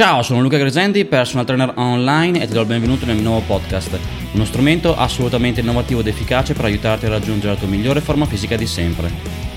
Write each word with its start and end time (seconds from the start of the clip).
Ciao, 0.00 0.22
sono 0.22 0.40
Luca 0.40 0.56
Gresendi, 0.56 1.04
personal 1.04 1.44
trainer 1.44 1.74
online 1.76 2.40
e 2.40 2.46
ti 2.46 2.54
do 2.54 2.62
il 2.62 2.66
benvenuto 2.66 3.04
nel 3.04 3.16
mio 3.16 3.24
nuovo 3.24 3.44
podcast, 3.44 3.98
uno 4.32 4.46
strumento 4.46 4.96
assolutamente 4.96 5.60
innovativo 5.60 6.00
ed 6.00 6.06
efficace 6.06 6.54
per 6.54 6.64
aiutarti 6.64 7.04
a 7.04 7.10
raggiungere 7.10 7.52
la 7.52 7.58
tua 7.58 7.68
migliore 7.68 8.00
forma 8.00 8.24
fisica 8.24 8.56
di 8.56 8.66
sempre. 8.66 9.12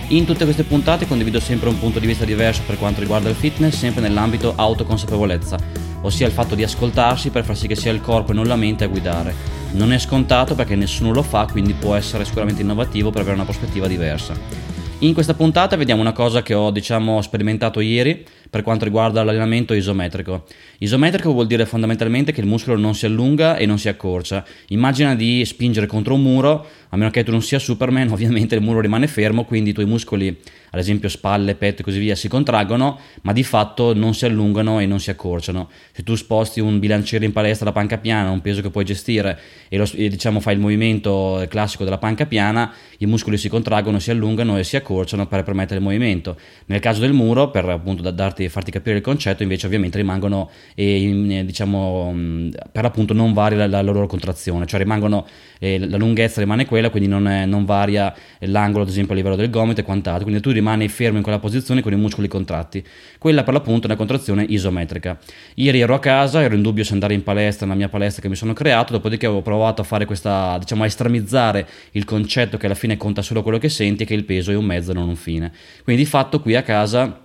In 0.09 0.25
tutte 0.25 0.43
queste 0.43 0.65
puntate 0.65 1.07
condivido 1.07 1.39
sempre 1.39 1.69
un 1.69 1.79
punto 1.79 1.99
di 1.99 2.07
vista 2.07 2.25
diverso 2.25 2.63
per 2.65 2.77
quanto 2.77 2.99
riguarda 2.99 3.29
il 3.29 3.35
fitness, 3.35 3.77
sempre 3.77 4.01
nell'ambito 4.01 4.51
autoconsapevolezza, 4.53 5.57
ossia 6.01 6.27
il 6.27 6.33
fatto 6.33 6.55
di 6.55 6.63
ascoltarsi 6.63 7.29
per 7.29 7.45
far 7.45 7.55
sì 7.55 7.67
che 7.67 7.77
sia 7.77 7.93
il 7.93 8.01
corpo 8.01 8.33
e 8.33 8.35
non 8.35 8.45
la 8.45 8.57
mente 8.57 8.83
a 8.83 8.87
guidare. 8.87 9.33
Non 9.71 9.93
è 9.93 9.97
scontato 9.97 10.55
perché 10.55 10.75
nessuno 10.75 11.13
lo 11.13 11.23
fa, 11.23 11.47
quindi 11.49 11.71
può 11.71 11.95
essere 11.95 12.25
sicuramente 12.25 12.63
innovativo 12.63 13.11
per 13.11 13.21
avere 13.21 13.37
una 13.37 13.45
prospettiva 13.45 13.87
diversa. 13.87 14.35
In 14.99 15.13
questa 15.13 15.33
puntata 15.35 15.77
vediamo 15.77 16.01
una 16.01 16.11
cosa 16.11 16.41
che 16.41 16.53
ho 16.53 16.69
diciamo 16.69 17.21
sperimentato 17.21 17.79
ieri 17.79 18.25
per 18.53 18.61
quanto 18.61 18.85
riguarda 18.85 19.23
l'allenamento 19.23 19.73
isometrico. 19.73 20.43
Isometrico 20.77 21.33
vuol 21.33 21.47
dire 21.47 21.65
fondamentalmente 21.65 22.31
che 22.31 22.39
il 22.39 22.45
muscolo 22.45 22.77
non 22.77 22.93
si 22.93 23.07
allunga 23.07 23.57
e 23.57 23.65
non 23.65 23.79
si 23.79 23.89
accorcia. 23.89 24.45
Immagina 24.67 25.15
di 25.15 25.43
spingere 25.43 25.87
contro 25.87 26.13
un 26.13 26.21
muro, 26.21 26.63
a 26.89 26.95
meno 26.95 27.09
che 27.09 27.23
tu 27.23 27.31
non 27.31 27.41
sia 27.41 27.57
Superman, 27.57 28.09
ovviamente 28.13 28.53
il 28.53 28.61
muro 28.61 28.79
rimane 28.79 29.07
fermo, 29.07 29.45
quindi 29.45 29.71
i 29.71 29.73
tuoi 29.73 29.87
muscoli, 29.87 30.27
ad 30.69 30.79
esempio 30.79 31.09
spalle, 31.09 31.55
petto 31.55 31.81
e 31.81 31.83
così 31.83 31.97
via, 31.97 32.13
si 32.13 32.27
contraggono, 32.27 32.99
ma 33.23 33.33
di 33.33 33.43
fatto 33.43 33.95
non 33.95 34.13
si 34.13 34.25
allungano 34.25 34.79
e 34.79 34.85
non 34.85 34.99
si 34.99 35.09
accorciano. 35.09 35.71
Se 35.91 36.03
tu 36.03 36.13
sposti 36.13 36.59
un 36.59 36.77
bilanciere 36.77 37.25
in 37.25 37.31
palestra 37.31 37.65
da 37.65 37.71
panca 37.71 37.97
piana, 37.97 38.29
un 38.29 38.41
peso 38.41 38.61
che 38.61 38.69
puoi 38.69 38.85
gestire 38.85 39.39
e, 39.67 39.77
lo, 39.77 39.89
e 39.95 40.09
diciamo 40.09 40.39
fai 40.39 40.53
il 40.53 40.59
movimento 40.59 41.43
classico 41.49 41.85
della 41.85 41.97
panca 41.97 42.27
piana, 42.27 42.71
i 42.99 43.07
muscoli 43.07 43.37
si 43.37 43.49
contraggono, 43.49 43.97
si 43.97 44.11
allungano 44.11 44.59
e 44.59 44.63
si 44.63 44.75
accorciano 44.75 45.25
per 45.25 45.41
permettere 45.41 45.79
il 45.79 45.83
movimento. 45.83 46.37
Nel 46.67 46.81
caso 46.81 47.01
del 47.01 47.13
muro, 47.13 47.49
per 47.49 47.67
appunto 47.67 48.07
darti 48.11 48.42
farti, 48.49 48.63
farti 48.63 48.71
capire 48.71 48.97
il 48.97 49.01
concetto, 49.01 49.43
invece 49.43 49.65
ovviamente 49.65 49.97
rimangono, 49.97 50.49
eh, 50.75 51.43
diciamo, 51.45 52.11
mm, 52.13 52.49
per 52.71 52.85
appunto 52.85 53.13
non 53.13 53.33
varia 53.33 53.65
la, 53.65 53.81
la, 53.81 53.91
loro 53.91 54.07
contrazione, 54.07 54.65
cioè 54.65 54.79
rimangono, 54.79 55.25
eh, 55.59 55.79
la 55.79 55.97
lunghezza 55.97 56.39
rimane 56.39 56.65
quella, 56.65 56.89
quindi 56.89 57.09
non, 57.09 57.27
è, 57.27 57.45
non, 57.45 57.65
varia 57.65 58.13
l'angolo 58.39 58.83
ad 58.83 58.89
esempio 58.89 59.13
a 59.13 59.15
livello 59.15 59.35
del 59.35 59.49
gomito 59.49 59.81
e 59.81 59.83
quant'altro, 59.83 60.23
quindi 60.23 60.41
tu 60.41 60.51
rimani 60.51 60.87
fermo 60.87 61.17
in 61.17 61.23
quella 61.23 61.39
posizione 61.39 61.81
con 61.81 61.91
i 61.93 61.95
muscoli 61.95 62.27
contratti. 62.27 62.83
Quella 63.17 63.43
per 63.43 63.53
l'appunto 63.53 63.83
è 63.83 63.85
una 63.85 63.95
contrazione 63.95 64.43
isometrica. 64.47 65.17
Ieri 65.55 65.81
ero 65.81 65.93
a 65.93 65.99
casa, 65.99 66.41
ero 66.41 66.55
in 66.55 66.61
dubbio 66.61 66.83
se 66.83 66.93
andare 66.93 67.13
in 67.13 67.23
palestra, 67.23 67.65
nella 67.65 67.77
mia 67.77 67.89
palestra 67.89 68.21
che 68.21 68.29
mi 68.29 68.35
sono 68.35 68.53
creato, 68.53 68.93
dopodiché 68.93 69.25
avevo 69.25 69.41
provato 69.41 69.81
a 69.81 69.85
fare 69.85 70.05
questa, 70.05 70.57
diciamo 70.59 70.83
a 70.83 70.85
estremizzare 70.85 71.67
il 71.91 72.05
concetto 72.05 72.57
che 72.57 72.65
alla 72.65 72.75
fine 72.75 72.97
conta 72.97 73.21
solo 73.21 73.41
quello 73.41 73.57
che 73.57 73.69
senti 73.69 74.03
e 74.03 74.05
che 74.05 74.13
il 74.13 74.23
peso 74.23 74.51
è 74.51 74.55
un 74.55 74.65
mezzo 74.65 74.91
e 74.91 74.93
non 74.93 75.07
un 75.07 75.15
fine. 75.15 75.51
Quindi 75.83 76.03
di 76.03 76.09
fatto 76.09 76.39
qui 76.41 76.55
a 76.55 76.63
casa 76.63 77.22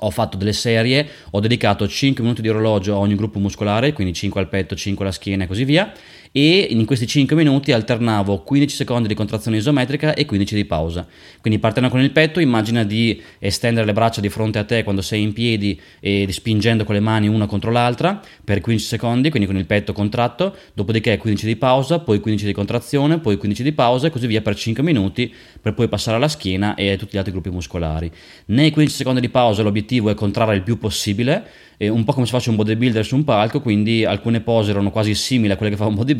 ho 0.00 0.10
fatto 0.10 0.36
delle 0.36 0.52
serie, 0.52 1.08
ho 1.30 1.40
dedicato 1.40 1.86
5 1.86 2.22
minuti 2.22 2.42
di 2.42 2.48
orologio 2.48 2.94
a 2.94 2.98
ogni 2.98 3.14
gruppo 3.14 3.38
muscolare, 3.38 3.92
quindi 3.92 4.12
5 4.12 4.40
al 4.40 4.48
petto, 4.48 4.74
5 4.74 5.04
alla 5.04 5.12
schiena 5.12 5.44
e 5.44 5.46
così 5.46 5.64
via, 5.64 5.92
e 6.32 6.68
in 6.70 6.84
questi 6.84 7.06
5 7.06 7.34
minuti 7.34 7.72
alternavo 7.72 8.42
15 8.42 8.76
secondi 8.76 9.08
di 9.08 9.14
contrazione 9.14 9.56
isometrica 9.56 10.14
e 10.14 10.24
15 10.24 10.54
di 10.54 10.64
pausa. 10.64 11.06
Quindi 11.40 11.58
partendo 11.58 11.88
con 11.88 12.00
il 12.00 12.12
petto, 12.12 12.38
immagina 12.38 12.84
di 12.84 13.20
estendere 13.38 13.84
le 13.84 13.92
braccia 13.92 14.20
di 14.20 14.28
fronte 14.28 14.58
a 14.58 14.64
te 14.64 14.84
quando 14.84 15.02
sei 15.02 15.22
in 15.22 15.32
piedi 15.32 15.80
e 15.98 16.26
spingendo 16.30 16.84
con 16.84 16.94
le 16.94 17.00
mani 17.00 17.26
una 17.26 17.46
contro 17.46 17.70
l'altra 17.70 18.20
per 18.44 18.60
15 18.60 18.84
secondi, 18.86 19.30
quindi 19.30 19.48
con 19.48 19.56
il 19.56 19.66
petto 19.66 19.92
contratto, 19.92 20.54
dopodiché 20.72 21.18
15 21.18 21.46
di 21.46 21.56
pausa, 21.56 21.98
poi 21.98 22.20
15 22.20 22.46
di 22.46 22.52
contrazione, 22.52 23.18
poi 23.18 23.36
15 23.36 23.62
di 23.62 23.72
pausa 23.72 24.06
e 24.06 24.10
così 24.10 24.26
via 24.26 24.40
per 24.40 24.54
5 24.54 24.82
minuti 24.84 25.32
per 25.60 25.74
poi 25.74 25.88
passare 25.88 26.16
alla 26.16 26.28
schiena 26.28 26.74
e 26.74 26.92
a 26.92 26.96
tutti 26.96 27.16
gli 27.16 27.18
altri 27.18 27.32
gruppi 27.32 27.50
muscolari. 27.50 28.10
Nei 28.46 28.70
15 28.70 28.96
secondi 28.96 29.20
di 29.20 29.30
pausa 29.30 29.62
l'obiettivo 29.62 30.10
è 30.10 30.14
contrarre 30.14 30.54
il 30.54 30.62
più 30.62 30.78
possibile 30.78 31.68
un 31.80 32.04
po' 32.04 32.12
come 32.12 32.26
se 32.26 32.32
faccio 32.32 32.50
un 32.50 32.56
bodybuilder 32.56 33.02
su 33.06 33.16
un 33.16 33.24
palco, 33.24 33.62
quindi 33.62 34.04
alcune 34.04 34.42
pose 34.42 34.70
erano 34.70 34.90
quasi 34.90 35.14
simili 35.14 35.50
a 35.50 35.56
quelle 35.56 35.70
che 35.72 35.78
fa 35.78 35.86
un 35.86 35.94
bodybuilder, 35.94 36.19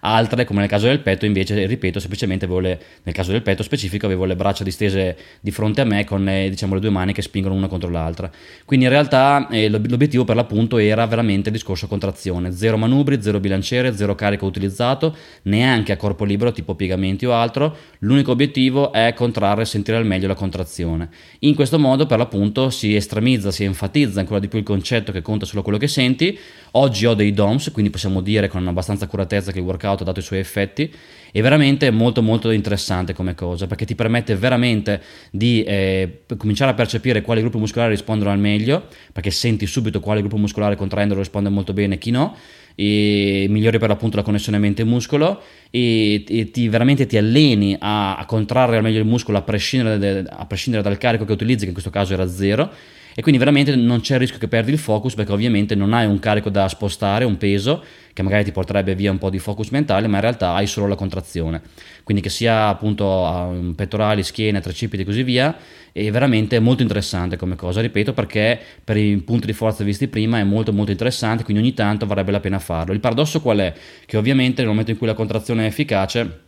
altre, 0.00 0.44
come 0.44 0.60
nel 0.60 0.68
caso 0.68 0.86
del 0.86 1.00
petto, 1.00 1.26
invece, 1.26 1.66
ripeto, 1.66 1.98
semplicemente 1.98 2.44
avevo 2.44 2.60
le, 2.60 2.80
nel 3.02 3.14
caso 3.14 3.32
del 3.32 3.42
petto 3.42 3.62
specifico, 3.62 4.06
avevo 4.06 4.24
le 4.24 4.36
braccia 4.36 4.64
distese 4.64 5.16
di 5.40 5.50
fronte 5.50 5.80
a 5.80 5.84
me 5.84 6.04
con 6.04 6.28
eh, 6.28 6.48
diciamo, 6.50 6.74
le 6.74 6.80
due 6.80 6.90
mani 6.90 7.12
che 7.12 7.22
spingono 7.22 7.54
una 7.54 7.68
contro 7.68 7.90
l'altra. 7.90 8.30
Quindi 8.64 8.86
in 8.86 8.90
realtà 8.90 9.48
eh, 9.48 9.68
l'obiettivo 9.68 10.24
per 10.24 10.36
l'appunto 10.36 10.78
era 10.78 11.06
veramente 11.06 11.48
il 11.48 11.54
discorso 11.54 11.86
contrazione, 11.86 12.52
zero 12.52 12.76
manubri, 12.76 13.22
zero 13.22 13.40
bilanciere, 13.40 13.94
zero 13.96 14.14
carico 14.14 14.46
utilizzato, 14.46 15.16
neanche 15.42 15.92
a 15.92 15.96
corpo 15.96 16.24
libero 16.24 16.52
tipo 16.52 16.74
piegamenti 16.74 17.26
o 17.26 17.32
altro, 17.32 17.76
l'unico 18.00 18.32
obiettivo 18.32 18.92
è 18.92 19.12
contrarre 19.14 19.62
e 19.62 19.66
sentire 19.66 19.96
al 19.96 20.06
meglio 20.06 20.28
la 20.28 20.34
contrazione. 20.34 21.08
In 21.40 21.54
questo 21.54 21.78
modo 21.78 22.06
per 22.06 22.18
l'appunto 22.18 22.70
si 22.70 22.94
estremizza, 22.94 23.50
si 23.50 23.64
enfatizza 23.64 24.20
ancora 24.20 24.40
di 24.40 24.48
più 24.48 24.58
il 24.58 24.64
concetto 24.64 25.12
che 25.12 25.22
conta 25.22 25.46
solo 25.46 25.62
quello 25.62 25.78
che 25.78 25.88
senti. 25.88 26.38
Oggi 26.72 27.04
ho 27.06 27.14
dei 27.14 27.32
DOMS, 27.32 27.70
quindi 27.70 27.90
possiamo 27.90 28.20
dire 28.20 28.48
con 28.48 28.66
abbastanza 28.66 29.06
accuratezza 29.22 29.52
che 29.52 29.58
il 29.58 29.64
workout 29.64 30.02
ha 30.02 30.04
dato 30.04 30.20
i 30.20 30.22
suoi 30.22 30.38
effetti. 30.38 30.92
È 31.30 31.40
veramente 31.40 31.90
molto 31.90 32.22
molto 32.22 32.50
interessante 32.50 33.14
come 33.14 33.34
cosa, 33.34 33.66
perché 33.66 33.86
ti 33.86 33.94
permette 33.94 34.36
veramente 34.36 35.00
di 35.30 35.62
eh, 35.62 36.22
cominciare 36.36 36.72
a 36.72 36.74
percepire 36.74 37.22
quali 37.22 37.40
gruppi 37.40 37.58
muscolari 37.58 37.92
rispondono 37.92 38.30
al 38.30 38.38
meglio, 38.38 38.86
perché 39.12 39.30
senti 39.30 39.66
subito 39.66 40.00
quale 40.00 40.20
gruppo 40.20 40.36
muscolare 40.36 40.76
contraendolo 40.76 41.20
risponde 41.20 41.48
molto 41.48 41.72
bene 41.72 41.94
e 41.94 41.98
chi 41.98 42.10
no 42.10 42.36
e 42.74 43.46
migliori 43.50 43.78
per 43.78 43.88
l'appunto 43.88 44.16
la 44.16 44.22
connessione 44.22 44.58
mente-muscolo 44.58 45.42
e, 45.70 46.24
e 46.26 46.50
ti, 46.50 46.68
veramente 46.68 47.06
ti 47.06 47.18
alleni 47.18 47.76
a, 47.78 48.16
a, 48.16 48.24
contrarre 48.24 48.76
al 48.76 48.82
meglio 48.82 48.98
il 48.98 49.04
muscolo 49.04 49.38
a 49.38 49.42
prescindere, 49.42 50.24
a 50.26 50.46
prescindere 50.46 50.82
dal 50.82 50.96
carico 50.96 51.24
che 51.24 51.32
utilizzi 51.32 51.60
che 51.60 51.66
in 51.66 51.72
questo 51.72 51.90
caso 51.90 52.14
era 52.14 52.26
zero 52.26 52.72
e 53.14 53.22
quindi 53.22 53.38
veramente 53.38 53.74
non 53.76 54.00
c'è 54.00 54.14
il 54.14 54.20
rischio 54.20 54.38
che 54.38 54.48
perdi 54.48 54.72
il 54.72 54.78
focus 54.78 55.14
perché 55.14 55.32
ovviamente 55.32 55.74
non 55.74 55.92
hai 55.92 56.06
un 56.06 56.18
carico 56.18 56.50
da 56.50 56.68
spostare, 56.68 57.24
un 57.24 57.36
peso 57.36 57.82
che 58.12 58.22
magari 58.22 58.44
ti 58.44 58.52
porterebbe 58.52 58.94
via 58.94 59.10
un 59.10 59.18
po' 59.18 59.30
di 59.30 59.38
focus 59.38 59.70
mentale, 59.70 60.06
ma 60.06 60.16
in 60.16 60.22
realtà 60.22 60.52
hai 60.52 60.66
solo 60.66 60.86
la 60.86 60.94
contrazione. 60.94 61.62
Quindi 62.04 62.22
che 62.22 62.28
sia 62.28 62.68
appunto 62.68 63.72
pettorali, 63.74 64.22
schiena, 64.22 64.60
tricipiti 64.60 65.02
e 65.02 65.04
così 65.06 65.22
via, 65.22 65.56
è 65.92 66.10
veramente 66.10 66.58
molto 66.58 66.82
interessante 66.82 67.36
come 67.36 67.56
cosa, 67.56 67.80
ripeto, 67.80 68.12
perché 68.12 68.58
per 68.84 68.96
i 68.96 69.16
punti 69.18 69.46
di 69.46 69.52
forza 69.52 69.82
visti 69.82 70.08
prima 70.08 70.38
è 70.38 70.44
molto 70.44 70.72
molto 70.72 70.90
interessante, 70.90 71.44
quindi 71.44 71.62
ogni 71.62 71.74
tanto 71.74 72.06
varrebbe 72.06 72.32
la 72.32 72.40
pena 72.40 72.58
farlo. 72.58 72.92
Il 72.92 73.00
paradosso 73.00 73.40
qual 73.40 73.58
è? 73.58 73.72
Che 74.04 74.16
ovviamente 74.16 74.60
nel 74.60 74.70
momento 74.70 74.90
in 74.90 74.98
cui 74.98 75.06
la 75.06 75.14
contrazione 75.14 75.64
è 75.64 75.66
efficace 75.66 76.40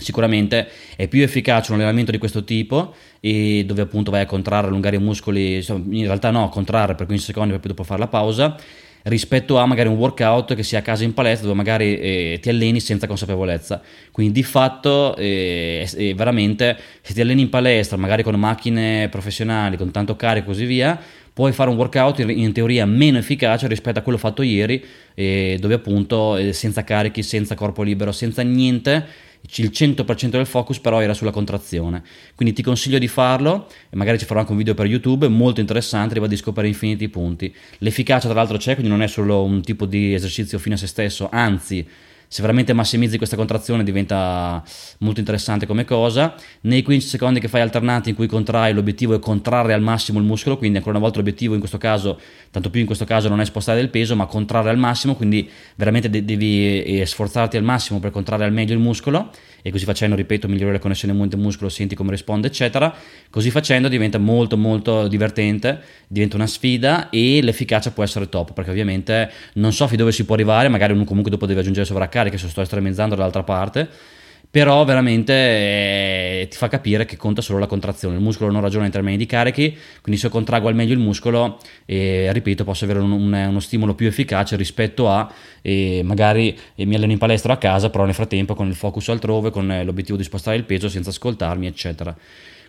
Sicuramente 0.00 0.68
è 0.96 1.08
più 1.08 1.22
efficace 1.22 1.72
un 1.72 1.78
allenamento 1.78 2.10
di 2.10 2.18
questo 2.18 2.44
tipo 2.44 2.94
dove 3.20 3.82
appunto 3.82 4.10
vai 4.10 4.22
a 4.22 4.26
contrarre, 4.26 4.68
allungare 4.68 4.96
i 4.96 5.00
muscoli, 5.00 5.64
in 5.66 6.04
realtà 6.04 6.30
no, 6.30 6.48
contrarre 6.48 6.94
per 6.94 7.06
15 7.06 7.26
secondi 7.26 7.52
poi 7.52 7.68
dopo 7.68 7.84
fare 7.84 8.00
la 8.00 8.08
pausa, 8.08 8.56
rispetto 9.04 9.58
a 9.58 9.66
magari 9.66 9.88
un 9.88 9.96
workout 9.96 10.54
che 10.54 10.62
sia 10.62 10.80
a 10.80 10.82
casa 10.82 11.04
in 11.04 11.14
palestra 11.14 11.46
dove 11.46 11.56
magari 11.56 11.98
eh, 11.98 12.38
ti 12.40 12.48
alleni 12.48 12.80
senza 12.80 13.06
consapevolezza. 13.06 13.80
Quindi 14.10 14.32
di 14.32 14.42
fatto 14.42 15.16
eh, 15.16 15.88
eh, 15.94 16.14
veramente 16.14 16.76
se 17.00 17.14
ti 17.14 17.20
alleni 17.20 17.42
in 17.42 17.48
palestra, 17.48 17.96
magari 17.96 18.22
con 18.22 18.34
macchine 18.34 19.08
professionali, 19.08 19.76
con 19.76 19.90
tanto 19.90 20.16
carico 20.16 20.46
e 20.46 20.48
così 20.48 20.64
via, 20.64 21.00
puoi 21.32 21.52
fare 21.52 21.70
un 21.70 21.76
workout 21.76 22.18
in, 22.18 22.30
in 22.30 22.52
teoria 22.52 22.84
meno 22.84 23.18
efficace 23.18 23.66
rispetto 23.68 23.98
a 23.98 24.02
quello 24.02 24.18
fatto 24.18 24.42
ieri, 24.42 24.84
eh, 25.14 25.56
dove 25.60 25.74
appunto 25.74 26.36
eh, 26.36 26.52
senza 26.52 26.84
carichi, 26.84 27.22
senza 27.22 27.54
corpo 27.54 27.82
libero, 27.82 28.12
senza 28.12 28.42
niente 28.42 29.28
il 29.56 29.70
100% 29.72 30.28
del 30.28 30.46
focus 30.46 30.78
però 30.78 31.00
era 31.00 31.14
sulla 31.14 31.30
contrazione. 31.30 32.02
Quindi 32.34 32.54
ti 32.54 32.62
consiglio 32.62 32.98
di 32.98 33.08
farlo, 33.08 33.68
e 33.90 33.96
magari 33.96 34.18
ci 34.18 34.24
farò 34.24 34.40
anche 34.40 34.52
un 34.52 34.58
video 34.58 34.74
per 34.74 34.86
YouTube, 34.86 35.28
molto 35.28 35.60
interessante, 35.60 36.18
a 36.18 36.36
scoprire 36.36 36.68
infiniti 36.68 37.08
punti. 37.08 37.54
L'efficacia 37.78 38.28
tra 38.28 38.36
l'altro 38.36 38.56
c'è, 38.56 38.74
quindi 38.74 38.90
non 38.90 39.02
è 39.02 39.06
solo 39.08 39.42
un 39.42 39.62
tipo 39.62 39.86
di 39.86 40.14
esercizio 40.14 40.58
fine 40.58 40.74
a 40.74 40.78
se 40.78 40.86
stesso, 40.86 41.28
anzi 41.30 41.86
se 42.32 42.42
veramente 42.42 42.72
massimizzi 42.72 43.16
questa 43.16 43.34
contrazione 43.34 43.82
diventa 43.82 44.62
molto 44.98 45.18
interessante 45.18 45.66
come 45.66 45.84
cosa. 45.84 46.36
Nei 46.60 46.82
15 46.82 47.08
secondi 47.08 47.40
che 47.40 47.48
fai 47.48 47.60
alternati 47.60 48.10
in 48.10 48.14
cui 48.14 48.28
contrai, 48.28 48.72
l'obiettivo 48.72 49.16
è 49.16 49.18
contrarre 49.18 49.72
al 49.72 49.82
massimo 49.82 50.20
il 50.20 50.24
muscolo, 50.24 50.56
quindi 50.56 50.76
ancora 50.76 50.94
una 50.94 51.04
volta 51.04 51.18
l'obiettivo 51.18 51.54
in 51.54 51.58
questo 51.58 51.76
caso, 51.76 52.20
tanto 52.52 52.70
più 52.70 52.78
in 52.78 52.86
questo 52.86 53.04
caso 53.04 53.28
non 53.28 53.40
è 53.40 53.44
spostare 53.44 53.80
del 53.80 53.88
peso, 53.88 54.14
ma 54.14 54.26
contrarre 54.26 54.70
al 54.70 54.78
massimo, 54.78 55.16
quindi 55.16 55.50
veramente 55.74 56.08
devi 56.08 56.84
eh, 56.84 57.04
sforzarti 57.04 57.56
al 57.56 57.64
massimo 57.64 57.98
per 57.98 58.12
contrarre 58.12 58.44
al 58.44 58.52
meglio 58.52 58.74
il 58.74 58.80
muscolo 58.80 59.32
e 59.62 59.72
così 59.72 59.84
facendo, 59.84 60.14
ripeto, 60.14 60.46
migliori 60.46 60.72
la 60.72 60.78
connessione 60.78 61.12
mente-muscolo, 61.12 61.68
senti 61.68 61.94
come 61.96 62.10
risponde, 62.10 62.46
eccetera. 62.46 62.94
Così 63.28 63.50
facendo 63.50 63.88
diventa 63.88 64.18
molto 64.18 64.56
molto 64.56 65.08
divertente, 65.08 65.80
diventa 66.06 66.36
una 66.36 66.46
sfida 66.46 67.10
e 67.10 67.40
l'efficacia 67.42 67.90
può 67.90 68.04
essere 68.04 68.28
top, 68.28 68.52
perché 68.52 68.70
ovviamente 68.70 69.30
non 69.54 69.72
so 69.72 69.86
fin 69.88 69.98
dove 69.98 70.12
si 70.12 70.24
può 70.24 70.34
arrivare, 70.34 70.68
magari 70.68 70.92
uno 70.92 71.04
comunque 71.04 71.30
dopo 71.30 71.46
deve 71.46 71.60
aggiungere 71.60 71.84
sovraccarica 72.20 72.36
se 72.36 72.48
sto 72.48 72.60
estremizzando 72.60 73.14
dall'altra 73.14 73.42
parte 73.42 73.88
però 74.52 74.84
veramente 74.84 75.32
eh, 75.32 76.48
ti 76.50 76.56
fa 76.56 76.66
capire 76.66 77.04
che 77.04 77.16
conta 77.16 77.40
solo 77.40 77.60
la 77.60 77.68
contrazione, 77.68 78.16
il 78.16 78.20
muscolo 78.20 78.50
non 78.50 78.60
ragiona 78.60 78.84
in 78.84 78.90
termini 78.90 79.16
di 79.16 79.24
carichi, 79.24 79.78
quindi 80.02 80.20
se 80.20 80.28
contraggo 80.28 80.66
al 80.66 80.74
meglio 80.74 80.92
il 80.92 80.98
muscolo, 80.98 81.60
eh, 81.86 82.28
ripeto, 82.32 82.64
posso 82.64 82.82
avere 82.82 82.98
un, 82.98 83.12
un, 83.12 83.32
uno 83.32 83.60
stimolo 83.60 83.94
più 83.94 84.08
efficace 84.08 84.56
rispetto 84.56 85.08
a 85.08 85.32
eh, 85.62 86.00
magari 86.02 86.58
mi 86.78 86.96
alleno 86.96 87.12
in 87.12 87.18
palestra 87.18 87.52
a 87.52 87.58
casa, 87.58 87.90
però 87.90 88.04
nel 88.04 88.14
frattempo 88.14 88.56
con 88.56 88.66
il 88.66 88.74
focus 88.74 89.10
altrove, 89.10 89.50
con 89.50 89.82
l'obiettivo 89.84 90.18
di 90.18 90.24
spostare 90.24 90.56
il 90.56 90.64
peso 90.64 90.88
senza 90.88 91.10
ascoltarmi, 91.10 91.68
eccetera. 91.68 92.12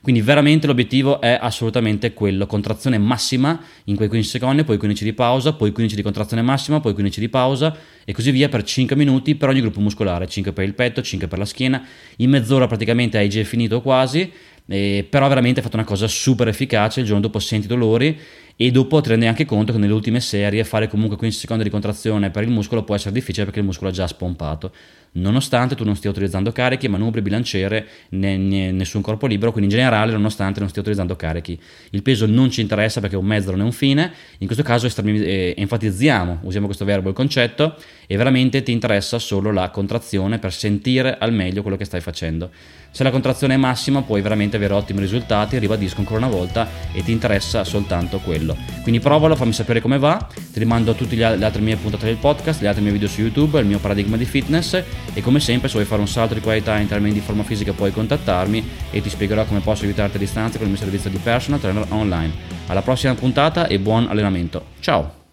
Quindi 0.01 0.21
veramente 0.21 0.65
l'obiettivo 0.65 1.21
è 1.21 1.37
assolutamente 1.39 2.11
quello, 2.13 2.47
contrazione 2.47 2.97
massima 2.97 3.61
in 3.83 3.95
quei 3.95 4.07
15 4.07 4.31
secondi, 4.31 4.63
poi 4.63 4.77
15 4.77 5.03
di 5.03 5.13
pausa, 5.13 5.53
poi 5.53 5.71
15 5.71 5.95
di 5.95 6.01
contrazione 6.01 6.41
massima, 6.41 6.79
poi 6.79 6.93
15 6.93 7.19
di 7.19 7.29
pausa 7.29 7.77
e 8.03 8.11
così 8.11 8.31
via 8.31 8.49
per 8.49 8.63
5 8.63 8.95
minuti 8.95 9.35
per 9.35 9.49
ogni 9.49 9.61
gruppo 9.61 9.79
muscolare, 9.79 10.27
5 10.27 10.53
per 10.53 10.65
il 10.65 10.73
petto, 10.73 11.03
5 11.03 11.27
per 11.27 11.37
la 11.37 11.45
schiena, 11.45 11.85
in 12.17 12.31
mezz'ora 12.31 12.65
praticamente 12.65 13.19
hai 13.19 13.29
già 13.29 13.43
finito 13.43 13.79
quasi, 13.81 14.31
eh, 14.67 15.05
però 15.09 15.27
veramente 15.27 15.59
hai 15.59 15.65
fatto 15.65 15.77
una 15.77 15.85
cosa 15.85 16.07
super 16.07 16.47
efficace, 16.47 17.01
il 17.01 17.05
giorno 17.05 17.21
dopo 17.21 17.39
senti 17.39 17.67
dolori 17.67 18.17
e 18.55 18.71
dopo 18.71 19.01
ti 19.01 19.09
rendi 19.09 19.25
anche 19.25 19.45
conto 19.45 19.71
che 19.71 19.79
nelle 19.79 19.93
ultime 19.93 20.19
serie 20.19 20.63
fare 20.63 20.87
comunque 20.87 21.17
15 21.17 21.39
secondi 21.39 21.63
di 21.63 21.69
contrazione 21.69 22.29
per 22.29 22.43
il 22.43 22.49
muscolo 22.49 22.83
può 22.83 22.95
essere 22.95 23.13
difficile 23.13 23.45
perché 23.45 23.59
il 23.59 23.65
muscolo 23.65 23.89
è 23.89 23.93
già 23.93 24.07
spompato 24.07 24.71
nonostante 25.13 25.75
tu 25.75 25.83
non 25.83 25.95
stia 25.95 26.09
utilizzando 26.09 26.51
carichi, 26.51 26.87
manubri, 26.87 27.21
bilanciere, 27.21 27.87
né, 28.09 28.37
né, 28.37 28.71
nessun 28.71 29.01
corpo 29.01 29.27
libero, 29.27 29.51
quindi 29.51 29.71
in 29.71 29.77
generale 29.77 30.11
nonostante 30.11 30.59
non 30.59 30.69
stia 30.69 30.81
utilizzando 30.81 31.15
carichi. 31.15 31.59
Il 31.89 32.01
peso 32.01 32.25
non 32.25 32.49
ci 32.49 32.61
interessa 32.61 33.01
perché 33.01 33.15
è 33.15 33.19
un 33.19 33.25
mezzo, 33.25 33.51
non 33.51 33.61
è 33.61 33.63
un 33.63 33.71
fine, 33.71 34.11
in 34.37 34.45
questo 34.45 34.63
caso 34.63 34.87
eh, 34.87 35.53
enfatizziamo, 35.57 36.39
usiamo 36.43 36.65
questo 36.67 36.85
verbo, 36.85 37.09
il 37.09 37.15
concetto, 37.15 37.75
e 38.07 38.15
veramente 38.15 38.63
ti 38.63 38.71
interessa 38.71 39.19
solo 39.19 39.51
la 39.51 39.69
contrazione 39.69 40.39
per 40.39 40.53
sentire 40.53 41.17
al 41.17 41.33
meglio 41.33 41.61
quello 41.61 41.77
che 41.77 41.85
stai 41.85 42.01
facendo. 42.01 42.49
Se 42.93 43.03
la 43.03 43.11
contrazione 43.11 43.53
è 43.53 43.57
massima 43.57 44.01
puoi 44.01 44.21
veramente 44.21 44.50
avere 44.55 44.73
ottimi 44.73 44.99
risultati, 44.99 45.57
ribadisco 45.57 45.99
ancora 45.99 46.25
una 46.25 46.35
volta, 46.35 46.67
e 46.93 47.03
ti 47.03 47.11
interessa 47.11 47.63
soltanto 47.63 48.19
quello. 48.19 48.55
Quindi 48.81 48.99
provalo, 48.99 49.35
fammi 49.35 49.53
sapere 49.53 49.81
come 49.81 49.97
va, 49.97 50.27
ti 50.33 50.59
rimando 50.59 50.91
a 50.91 50.93
tutte 50.93 51.15
le 51.15 51.25
altre 51.25 51.61
mie 51.61 51.75
puntate 51.75 52.05
del 52.05 52.17
podcast, 52.17 52.61
le 52.61 52.67
altre 52.67 52.81
mie 52.81 52.91
video 52.91 53.07
su 53.07 53.21
YouTube, 53.21 53.59
il 53.59 53.65
mio 53.65 53.79
paradigma 53.79 54.17
di 54.17 54.25
fitness 54.25 54.81
e 55.13 55.21
come 55.21 55.39
sempre 55.39 55.67
se 55.67 55.75
vuoi 55.75 55.85
fare 55.85 56.01
un 56.01 56.07
salto 56.07 56.33
di 56.33 56.39
qualità 56.41 56.77
in 56.77 56.87
termini 56.87 57.13
di 57.13 57.19
forma 57.19 57.43
fisica 57.43 57.73
puoi 57.73 57.91
contattarmi 57.91 58.69
e 58.91 59.01
ti 59.01 59.09
spiegherò 59.09 59.45
come 59.45 59.59
posso 59.59 59.85
aiutarti 59.85 60.17
a 60.17 60.19
distanza 60.19 60.57
con 60.57 60.67
il 60.67 60.73
mio 60.73 60.81
servizio 60.81 61.09
di 61.09 61.17
personal 61.17 61.59
trainer 61.59 61.85
online. 61.89 62.33
Alla 62.67 62.81
prossima 62.81 63.13
puntata 63.15 63.67
e 63.67 63.79
buon 63.79 64.07
allenamento. 64.09 64.65
Ciao! 64.79 65.20